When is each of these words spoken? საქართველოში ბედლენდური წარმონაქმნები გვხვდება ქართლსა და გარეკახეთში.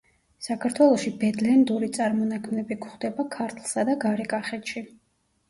საქართველოში 0.43 1.11
ბედლენდური 1.23 1.89
წარმონაქმნები 1.97 2.79
გვხვდება 2.87 3.27
ქართლსა 3.37 3.87
და 3.93 3.99
გარეკახეთში. 4.07 4.87